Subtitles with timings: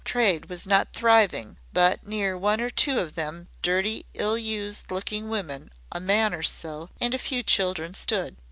[0.03, 5.29] Trade was not driving, but near one or two of them dirty, ill used looking
[5.29, 8.35] women, a man or so, and a few children stood.